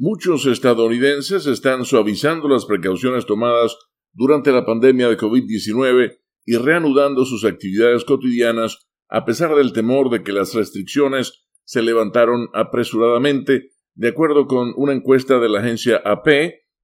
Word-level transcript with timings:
Muchos 0.00 0.46
estadounidenses 0.46 1.46
están 1.46 1.84
suavizando 1.84 2.48
las 2.48 2.66
precauciones 2.66 3.26
tomadas 3.26 3.76
durante 4.12 4.52
la 4.52 4.64
pandemia 4.64 5.08
de 5.08 5.18
COVID-19 5.18 6.18
y 6.46 6.56
reanudando 6.56 7.24
sus 7.24 7.44
actividades 7.44 8.04
cotidianas 8.04 8.78
a 9.08 9.24
pesar 9.24 9.56
del 9.56 9.72
temor 9.72 10.08
de 10.08 10.22
que 10.22 10.30
las 10.30 10.54
restricciones 10.54 11.44
se 11.64 11.82
levantaron 11.82 12.46
apresuradamente, 12.54 13.70
de 13.94 14.08
acuerdo 14.08 14.46
con 14.46 14.72
una 14.76 14.92
encuesta 14.92 15.40
de 15.40 15.48
la 15.48 15.58
agencia 15.58 16.00
AP 16.04 16.28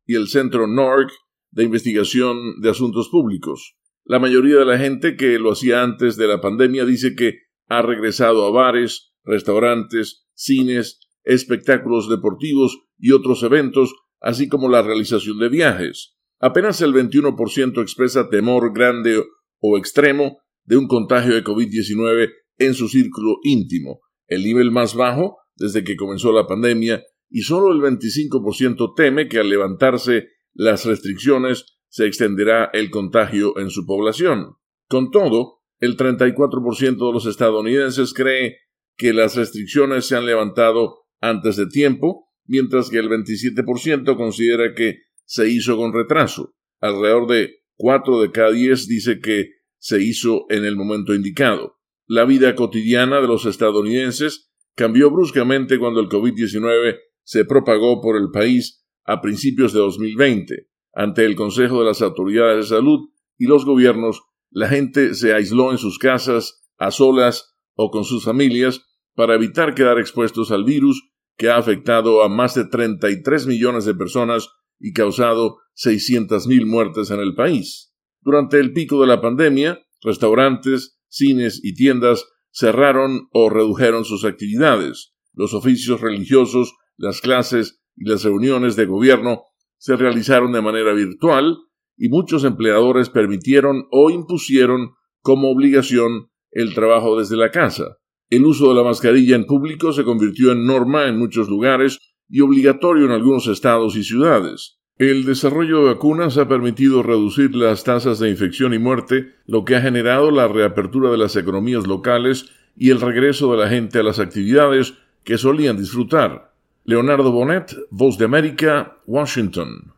y 0.07 0.17
el 0.17 0.27
Centro 0.27 0.67
NORC 0.67 1.13
de 1.53 1.63
Investigación 1.63 2.61
de 2.63 2.71
Asuntos 2.71 3.11
Públicos. 3.11 3.77
La 4.05 4.19
mayoría 4.19 4.57
de 4.57 4.65
la 4.65 4.77
gente 4.77 5.15
que 5.15 5.39
lo 5.39 5.53
hacía 5.53 5.85
antes 5.85 6.17
de 6.17 6.27
la 6.27 6.41
pandemia 6.41 6.85
dice 6.85 7.15
que 7.15 7.39
ha 7.69 7.81
regresado 7.81 8.45
a 8.45 8.51
bares, 8.51 9.15
restaurantes, 9.23 10.27
cines, 10.35 10.99
espectáculos 11.25 12.09
deportivos 12.09 12.79
y 12.99 13.13
otros 13.13 13.43
eventos, 13.43 13.95
así 14.21 14.49
como 14.49 14.69
la 14.69 14.83
realización 14.83 15.39
de 15.39 15.49
viajes. 15.49 16.17
Apenas 16.41 16.81
el 16.83 16.93
21% 16.93 17.83
expresa 17.83 18.29
temor 18.29 18.73
grande 18.75 19.23
o 19.61 19.79
extremo 19.79 20.39
de 20.65 20.77
un 20.77 20.87
contagio 20.87 21.35
de 21.35 21.45
COVID-19 21.45 22.31
en 22.59 22.75
su 22.75 22.89
círculo 22.89 23.39
íntimo, 23.43 24.01
el 24.27 24.45
nivel 24.45 24.71
más 24.71 24.95
bajo 24.95 25.39
desde 25.57 25.85
que 25.85 25.97
comenzó 25.97 26.33
la 26.33 26.47
pandemia, 26.47 27.03
y 27.31 27.43
solo 27.43 27.73
el 27.73 27.81
25% 27.81 28.95
teme 28.97 29.29
que 29.29 29.39
al 29.39 29.49
levantarse 29.49 30.29
las 30.53 30.85
restricciones 30.85 31.79
se 31.89 32.07
extenderá 32.07 32.71
el 32.73 32.91
contagio 32.91 33.59
en 33.59 33.71
su 33.71 33.87
población. 33.87 34.57
Con 34.89 35.11
todo, 35.11 35.63
el 35.81 35.97
34% 35.97 37.07
de 37.07 37.13
los 37.13 37.27
estadounidenses 37.27 38.13
cree 38.15 38.59
que 38.97 39.13
las 39.13 39.37
restricciones 39.37 40.07
se 40.07 40.17
han 40.17 40.27
levantado 40.27 41.04
antes 41.21 41.57
de 41.57 41.67
tiempo, 41.67 42.29
mientras 42.47 42.91
que 42.91 42.99
el 42.99 43.09
27% 43.09 44.17
considera 44.17 44.75
que 44.75 44.99
se 45.25 45.49
hizo 45.49 45.77
con 45.77 45.93
retraso. 45.93 46.55
Alrededor 46.81 47.27
de 47.29 47.55
4 47.77 48.21
de 48.23 48.31
cada 48.31 48.53
10 48.53 48.89
dice 48.89 49.21
que 49.21 49.51
se 49.79 50.03
hizo 50.03 50.47
en 50.51 50.65
el 50.65 50.77
momento 50.77 51.15
indicado. 51.15 51.79
La 52.07 52.25
vida 52.25 52.55
cotidiana 52.55 53.21
de 53.21 53.27
los 53.27 53.47
estadounidenses 53.47 54.51
cambió 54.75 55.11
bruscamente 55.11 55.79
cuando 55.79 56.01
el 56.01 56.09
COVID-19 56.09 56.99
se 57.23 57.45
propagó 57.45 58.01
por 58.01 58.17
el 58.17 58.31
país 58.31 58.85
a 59.05 59.21
principios 59.21 59.73
de 59.73 59.81
2020. 59.81 60.69
Ante 60.93 61.25
el 61.25 61.35
Consejo 61.35 61.81
de 61.81 61.87
las 61.87 62.03
Autoridades 62.03 62.69
de 62.69 62.77
Salud 62.77 63.09
y 63.39 63.47
los 63.47 63.65
gobiernos, 63.65 64.23
la 64.51 64.69
gente 64.69 65.15
se 65.15 65.35
aisló 65.35 65.73
en 65.73 65.79
sus 65.79 65.99
casas, 65.99 66.63
a 66.79 66.91
solas 66.91 67.57
o 67.75 67.91
con 67.91 68.05
sus 68.05 68.25
familias, 68.25 68.83
para 69.15 69.35
evitar 69.35 69.75
quedar 69.75 69.99
expuestos 69.99 70.51
al 70.51 70.65
virus 70.65 71.03
que 71.37 71.51
ha 71.51 71.57
afectado 71.57 72.23
a 72.23 72.29
más 72.29 72.55
de 72.55 72.65
33 72.65 73.47
millones 73.47 73.85
de 73.85 73.95
personas 73.95 74.49
y 74.79 74.93
causado 74.93 75.59
600.000 75.77 76.67
muertes 76.67 77.11
en 77.11 77.21
el 77.21 77.35
país. 77.35 77.95
Durante 78.21 78.59
el 78.59 78.73
pico 78.73 79.01
de 79.01 79.07
la 79.07 79.21
pandemia, 79.21 79.81
restaurantes, 80.03 81.01
cines 81.09 81.61
y 81.63 81.75
tiendas 81.75 82.27
cerraron 82.51 83.29
o 83.33 83.51
redujeron 83.51 84.05
sus 84.05 84.25
actividades. 84.25 85.15
Los 85.33 85.55
oficios 85.55 86.01
religiosos, 86.01 86.75
las 86.97 87.21
clases 87.21 87.81
y 87.97 88.09
las 88.09 88.23
reuniones 88.23 88.77
de 88.77 88.87
gobierno 88.87 89.45
se 89.79 89.97
realizaron 89.97 90.53
de 90.53 90.63
manera 90.63 90.93
virtual 90.93 91.57
y 91.97 92.09
muchos 92.09 92.45
empleadores 92.45 93.11
permitieron 93.11 93.85
o 93.91 94.11
impusieron 94.11 94.95
como 95.21 95.51
obligación 95.51 96.31
el 96.51 96.75
trabajo 96.75 97.19
desde 97.19 97.37
la 97.37 97.51
casa. 97.51 97.97
El 98.31 98.47
uso 98.47 98.69
de 98.69 98.75
la 98.75 98.83
mascarilla 98.83 99.37
en 99.37 99.47
público 99.47 99.93
se 99.93 100.05
convirtió 100.05 100.53
en 100.53 100.67
norma 100.67 101.07
en 101.07 101.19
muchos 101.19 101.49
lugares 101.49 101.99
y 102.29 102.41
obligatorio 102.41 103.05
en 103.05 103.13
algunos 103.13 103.47
estados 103.47 103.97
y 103.97 104.05
ciudades. 104.05 104.79
El 104.97 105.25
desarrollo 105.25 105.79
de 105.79 105.95
vacunas 105.95 106.39
ha 106.39 106.49
permitido 106.49 107.03
reducir 107.03 107.55
las 107.55 107.85
tasas 107.85 108.21
de 108.21 108.31
infección 108.31 108.73
y 108.75 108.79
muerte, 108.79 109.35
lo 109.45 109.65
que 109.65 109.77
ha 109.77 109.81
generado 109.81 110.31
la 110.31 110.49
reapertura 110.49 111.11
de 111.11 111.19
las 111.19 111.35
economías 111.37 111.87
locales 111.87 112.51
y 112.77 112.91
el 112.91 113.01
regreso 113.01 113.53
de 113.53 113.59
la 113.59 113.69
gente 113.69 113.99
a 113.99 114.03
las 114.03 114.21
actividades 114.21 114.95
que 115.25 115.37
solían 115.37 115.77
disfrutar. 115.77 116.55
Leonardo 116.85 117.33
Bonet, 117.33 117.75
Voz 117.91 118.19
de 118.19 118.27
América, 118.27 118.99
Washington. 119.07 119.93